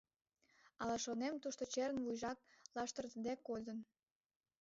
Ала, 0.81 0.95
шонем, 1.05 1.35
тушто 1.43 1.63
черын 1.73 1.97
вуйжак 2.05 2.37
лаштыртыде 2.75 3.33
кодын? 3.47 3.77